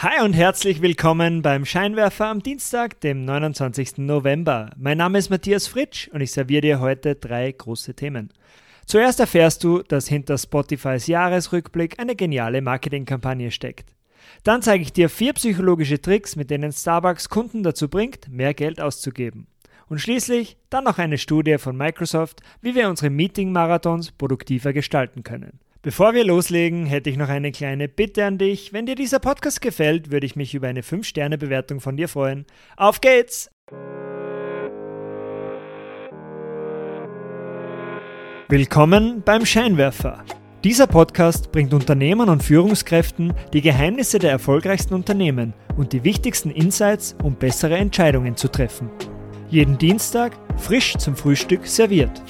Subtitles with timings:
[0.00, 3.98] Hi und herzlich willkommen beim Scheinwerfer am Dienstag, dem 29.
[3.98, 4.70] November.
[4.76, 8.32] Mein Name ist Matthias Fritsch und ich serviere dir heute drei große Themen.
[8.86, 13.96] Zuerst erfährst du, dass hinter Spotifys Jahresrückblick eine geniale Marketingkampagne steckt.
[14.44, 18.80] Dann zeige ich dir vier psychologische Tricks, mit denen Starbucks Kunden dazu bringt, mehr Geld
[18.80, 19.48] auszugeben.
[19.88, 25.58] Und schließlich dann noch eine Studie von Microsoft, wie wir unsere Meeting-Marathons produktiver gestalten können.
[25.88, 28.74] Bevor wir loslegen, hätte ich noch eine kleine Bitte an dich.
[28.74, 32.44] Wenn dir dieser Podcast gefällt, würde ich mich über eine 5-Sterne-Bewertung von dir freuen.
[32.76, 33.50] Auf geht's!
[38.50, 40.26] Willkommen beim Scheinwerfer.
[40.62, 47.16] Dieser Podcast bringt Unternehmern und Führungskräften die Geheimnisse der erfolgreichsten Unternehmen und die wichtigsten Insights,
[47.22, 48.90] um bessere Entscheidungen zu treffen.
[49.48, 52.22] Jeden Dienstag frisch zum Frühstück serviert.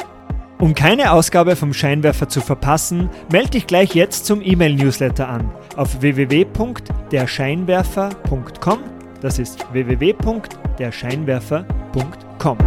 [0.61, 6.03] Um keine Ausgabe vom Scheinwerfer zu verpassen, melde dich gleich jetzt zum E-Mail-Newsletter an auf
[6.03, 8.79] www.derscheinwerfer.com.
[9.21, 12.59] Das ist www.derscheinwerfer.com.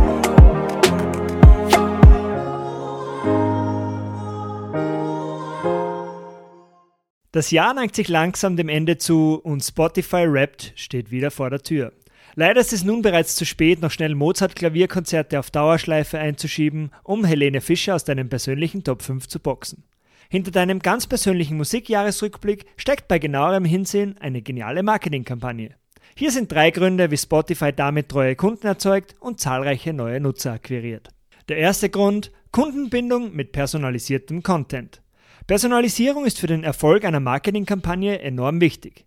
[7.33, 11.61] Das Jahr neigt sich langsam dem Ende zu und Spotify Wrapped steht wieder vor der
[11.61, 11.91] Tür.
[12.35, 17.59] Leider ist es nun bereits zu spät, noch schnell Mozart-Klavierkonzerte auf Dauerschleife einzuschieben, um Helene
[17.59, 19.83] Fischer aus deinem persönlichen Top 5 zu boxen.
[20.29, 25.75] Hinter deinem ganz persönlichen Musikjahresrückblick steckt bei genauerem Hinsehen eine geniale Marketingkampagne.
[26.15, 31.09] Hier sind drei Gründe, wie Spotify damit treue Kunden erzeugt und zahlreiche neue Nutzer akquiriert.
[31.49, 35.01] Der erste Grund, Kundenbindung mit personalisiertem Content.
[35.47, 39.05] Personalisierung ist für den Erfolg einer Marketingkampagne enorm wichtig.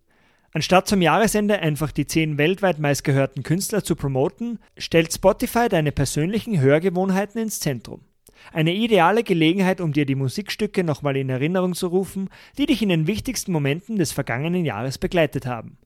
[0.57, 6.61] Anstatt zum Jahresende einfach die zehn weltweit meistgehörten Künstler zu promoten, stellt Spotify deine persönlichen
[6.61, 8.03] Hörgewohnheiten ins Zentrum.
[8.53, 12.89] Eine ideale Gelegenheit, um dir die Musikstücke nochmal in Erinnerung zu rufen, die dich in
[12.89, 15.77] den wichtigsten Momenten des vergangenen Jahres begleitet haben.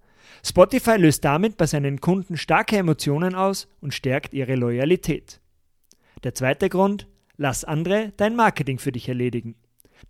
[0.45, 5.41] Spotify löst damit bei seinen Kunden starke Emotionen aus und stärkt ihre Loyalität.
[6.25, 7.07] Der zweite Grund,
[7.39, 9.55] lass andere dein Marketing für dich erledigen.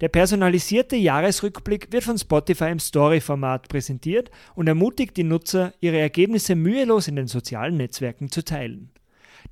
[0.01, 6.55] Der personalisierte Jahresrückblick wird von Spotify im Story-Format präsentiert und ermutigt die Nutzer, ihre Ergebnisse
[6.55, 8.91] mühelos in den sozialen Netzwerken zu teilen.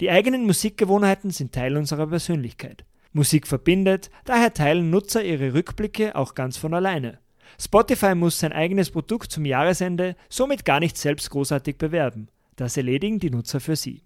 [0.00, 2.84] Die eigenen Musikgewohnheiten sind Teil unserer Persönlichkeit.
[3.12, 7.19] Musik verbindet, daher teilen Nutzer ihre Rückblicke auch ganz von alleine.
[7.58, 12.28] Spotify muss sein eigenes Produkt zum Jahresende somit gar nicht selbst großartig bewerben.
[12.56, 14.02] Das erledigen die Nutzer für sie.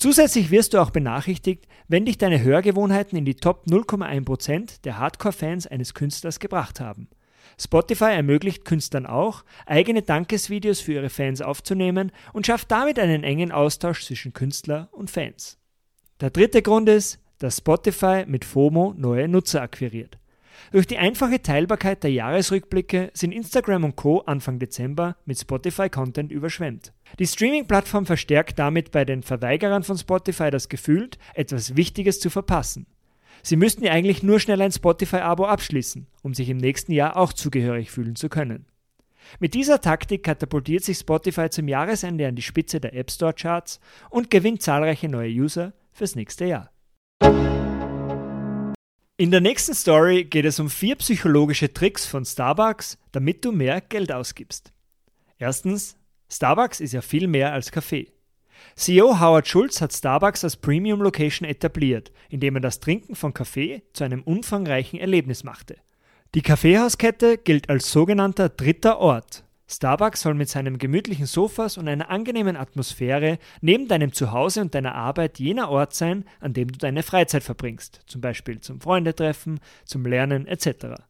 [0.00, 5.66] Zusätzlich wirst du auch benachrichtigt, wenn dich deine Hörgewohnheiten in die Top 0,1% der Hardcore-Fans
[5.66, 7.10] eines Künstlers gebracht haben.
[7.60, 13.52] Spotify ermöglicht Künstlern auch, eigene Dankesvideos für ihre Fans aufzunehmen und schafft damit einen engen
[13.52, 15.58] Austausch zwischen Künstler und Fans.
[16.22, 20.19] Der dritte Grund ist, dass Spotify mit FOMO neue Nutzer akquiriert.
[20.72, 24.20] Durch die einfache Teilbarkeit der Jahresrückblicke sind Instagram und Co.
[24.20, 26.92] Anfang Dezember mit Spotify-Content überschwemmt.
[27.18, 32.86] Die Streaming-Plattform verstärkt damit bei den Verweigerern von Spotify das Gefühl, etwas Wichtiges zu verpassen.
[33.42, 37.32] Sie müssten ja eigentlich nur schnell ein Spotify-Abo abschließen, um sich im nächsten Jahr auch
[37.32, 38.66] zugehörig fühlen zu können.
[39.38, 43.80] Mit dieser Taktik katapultiert sich Spotify zum Jahresende an die Spitze der App Store Charts
[44.08, 46.70] und gewinnt zahlreiche neue User fürs nächste Jahr.
[49.20, 53.82] In der nächsten Story geht es um vier psychologische Tricks von Starbucks, damit du mehr
[53.82, 54.72] Geld ausgibst.
[55.36, 55.98] Erstens,
[56.30, 58.10] Starbucks ist ja viel mehr als Kaffee.
[58.76, 63.82] CEO Howard Schulz hat Starbucks als Premium Location etabliert, indem er das Trinken von Kaffee
[63.92, 65.76] zu einem umfangreichen Erlebnis machte.
[66.34, 69.44] Die Kaffeehauskette gilt als sogenannter dritter Ort.
[69.70, 74.96] Starbucks soll mit seinen gemütlichen Sofas und einer angenehmen Atmosphäre neben deinem Zuhause und deiner
[74.96, 80.04] Arbeit jener Ort sein, an dem du deine Freizeit verbringst, zum Beispiel zum Freundetreffen, zum
[80.04, 81.02] Lernen etc.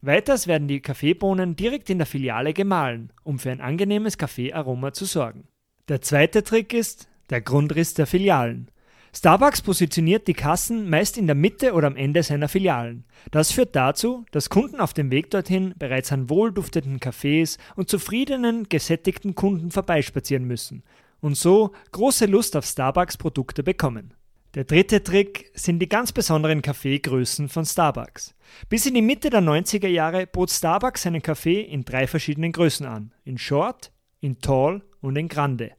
[0.00, 5.04] Weiters werden die Kaffeebohnen direkt in der Filiale gemahlen, um für ein angenehmes Kaffeearoma zu
[5.04, 5.46] sorgen.
[5.88, 8.68] Der zweite Trick ist der Grundriss der Filialen.
[9.14, 13.04] Starbucks positioniert die Kassen meist in der Mitte oder am Ende seiner Filialen.
[13.30, 18.70] Das führt dazu, dass Kunden auf dem Weg dorthin bereits an wohlduftenden Cafés und zufriedenen,
[18.70, 20.82] gesättigten Kunden vorbeispazieren müssen
[21.20, 24.14] und so große Lust auf Starbucks Produkte bekommen.
[24.54, 28.34] Der dritte Trick sind die ganz besonderen Kaffeegrößen von Starbucks.
[28.68, 32.86] Bis in die Mitte der 90er Jahre bot Starbucks seinen Kaffee in drei verschiedenen Größen
[32.86, 35.72] an: in Short, in Tall und in Grande.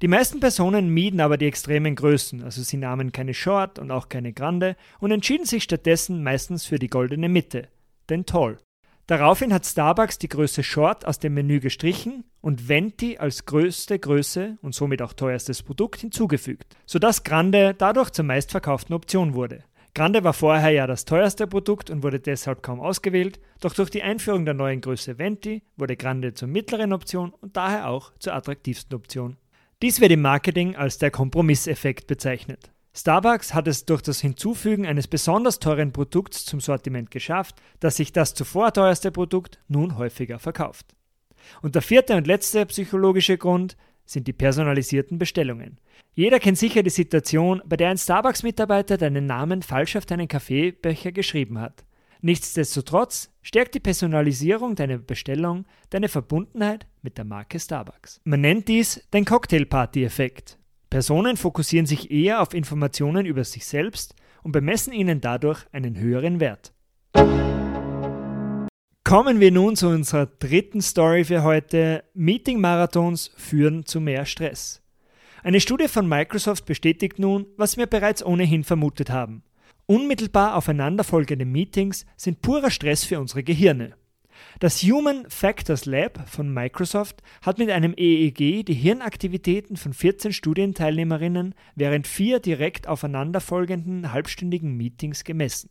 [0.00, 4.08] Die meisten Personen mieden aber die extremen Größen, also sie nahmen keine Short und auch
[4.08, 7.68] keine Grande und entschieden sich stattdessen meistens für die goldene Mitte,
[8.08, 8.58] den Tall.
[9.06, 14.58] Daraufhin hat Starbucks die Größe Short aus dem Menü gestrichen und Venti als größte Größe
[14.62, 19.64] und somit auch teuerstes Produkt hinzugefügt, sodass Grande dadurch zur meistverkauften Option wurde.
[19.94, 24.02] Grande war vorher ja das teuerste Produkt und wurde deshalb kaum ausgewählt, doch durch die
[24.02, 28.96] Einführung der neuen Größe Venti wurde Grande zur mittleren Option und daher auch zur attraktivsten
[28.96, 29.36] Option.
[29.82, 32.70] Dies wird im Marketing als der Kompromisseffekt bezeichnet.
[32.94, 38.12] Starbucks hat es durch das Hinzufügen eines besonders teuren Produkts zum Sortiment geschafft, dass sich
[38.12, 40.94] das zuvor teuerste Produkt nun häufiger verkauft.
[41.62, 45.80] Und der vierte und letzte psychologische Grund sind die personalisierten Bestellungen.
[46.14, 51.10] Jeder kennt sicher die Situation, bei der ein Starbucks-Mitarbeiter deinen Namen falsch auf deinen Kaffeebecher
[51.10, 51.84] geschrieben hat.
[52.24, 58.20] Nichtsdestotrotz stärkt die Personalisierung deiner Bestellung deine Verbundenheit mit der Marke Starbucks.
[58.22, 60.56] Man nennt dies den Cocktail-Party-Effekt.
[60.88, 64.14] Personen fokussieren sich eher auf Informationen über sich selbst
[64.44, 66.72] und bemessen ihnen dadurch einen höheren Wert.
[69.02, 72.04] Kommen wir nun zu unserer dritten Story für heute.
[72.14, 74.80] Meeting-Marathons führen zu mehr Stress.
[75.42, 79.42] Eine Studie von Microsoft bestätigt nun, was wir bereits ohnehin vermutet haben.
[79.86, 83.94] Unmittelbar aufeinanderfolgende Meetings sind purer Stress für unsere Gehirne.
[84.60, 91.54] Das Human Factors Lab von Microsoft hat mit einem EEG die Hirnaktivitäten von 14 Studienteilnehmerinnen
[91.74, 95.70] während vier direkt aufeinanderfolgenden halbstündigen Meetings gemessen.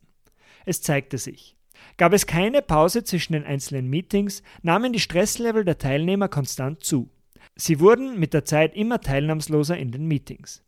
[0.66, 1.56] Es zeigte sich,
[1.98, 7.10] Gab es keine Pause zwischen den einzelnen Meetings, nahmen die Stresslevel der Teilnehmer konstant zu.
[7.56, 10.64] Sie wurden mit der Zeit immer teilnahmsloser in den Meetings.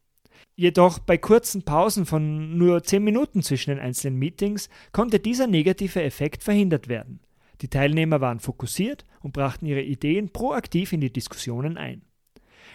[0.56, 6.04] Jedoch bei kurzen Pausen von nur 10 Minuten zwischen den einzelnen Meetings konnte dieser negative
[6.04, 7.20] Effekt verhindert werden.
[7.62, 12.04] Die Teilnehmer waren fokussiert und brachten ihre Ideen proaktiv in die Diskussionen ein.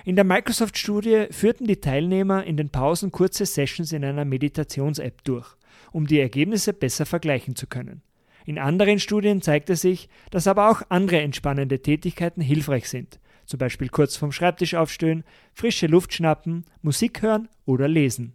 [0.05, 5.47] In der Microsoft-Studie führten die Teilnehmer in den Pausen kurze Sessions in einer Meditations-App durch,
[5.93, 8.03] um die Ergebnisse besser vergleichen zu können.
[8.49, 13.91] In anderen Studien zeigte sich, dass aber auch andere entspannende Tätigkeiten hilfreich sind, zum Beispiel
[13.91, 15.23] kurz vom Schreibtisch aufstehen,
[15.53, 18.33] frische Luft schnappen, Musik hören oder lesen.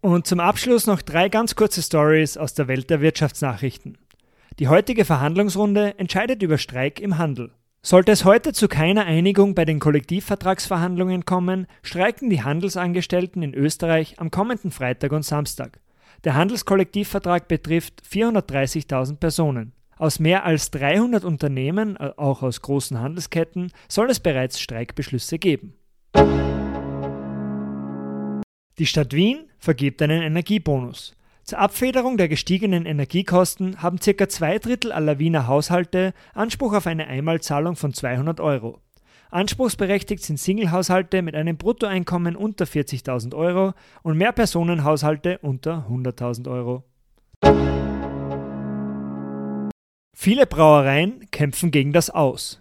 [0.00, 3.98] Und zum Abschluss noch drei ganz kurze Stories aus der Welt der Wirtschaftsnachrichten.
[4.58, 7.52] Die heutige Verhandlungsrunde entscheidet über Streik im Handel.
[7.82, 14.18] Sollte es heute zu keiner Einigung bei den Kollektivvertragsverhandlungen kommen, streiken die Handelsangestellten in Österreich
[14.20, 15.78] am kommenden Freitag und Samstag.
[16.24, 19.72] Der Handelskollektivvertrag betrifft 430.000 Personen.
[19.96, 25.74] Aus mehr als 300 Unternehmen, äh, auch aus großen Handelsketten, soll es bereits Streikbeschlüsse geben.
[28.78, 31.14] Die Stadt Wien vergibt einen Energiebonus.
[31.44, 34.28] Zur Abfederung der gestiegenen Energiekosten haben ca.
[34.28, 38.80] zwei Drittel aller Wiener Haushalte Anspruch auf eine Einmalzahlung von 200 Euro.
[39.32, 46.84] Anspruchsberechtigt sind Singlehaushalte mit einem Bruttoeinkommen unter 40.000 Euro und Mehrpersonenhaushalte unter 100.000 Euro.
[50.14, 52.60] Viele Brauereien kämpfen gegen das Aus.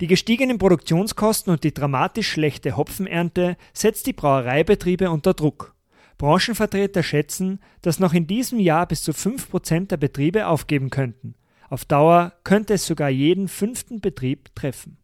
[0.00, 5.74] Die gestiegenen Produktionskosten und die dramatisch schlechte Hopfenernte setzt die Brauereibetriebe unter Druck.
[6.16, 11.34] Branchenvertreter schätzen, dass noch in diesem Jahr bis zu 5% der Betriebe aufgeben könnten.
[11.68, 14.96] Auf Dauer könnte es sogar jeden fünften Betrieb treffen.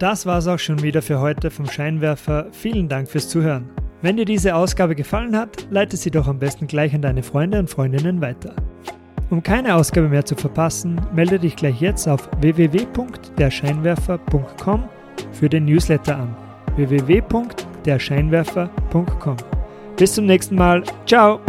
[0.00, 2.46] Das war's auch schon wieder für heute vom Scheinwerfer.
[2.52, 3.68] Vielen Dank fürs Zuhören.
[4.00, 7.58] Wenn dir diese Ausgabe gefallen hat, leite sie doch am besten gleich an deine Freunde
[7.58, 8.56] und Freundinnen weiter.
[9.28, 14.88] Um keine Ausgabe mehr zu verpassen, melde dich gleich jetzt auf www.derscheinwerfer.com
[15.32, 16.34] für den Newsletter an.
[16.76, 19.36] www.derscheinwerfer.com.
[19.96, 20.82] Bis zum nächsten Mal.
[21.04, 21.40] Ciao!